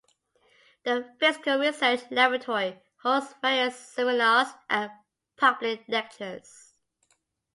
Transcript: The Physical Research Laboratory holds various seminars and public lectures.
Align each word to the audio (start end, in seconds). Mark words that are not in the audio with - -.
The 0.83 1.13
Physical 1.19 1.59
Research 1.59 2.01
Laboratory 2.09 2.81
holds 3.03 3.35
various 3.39 3.75
seminars 3.79 4.47
and 4.67 4.89
public 5.37 5.83
lectures. 5.87 6.73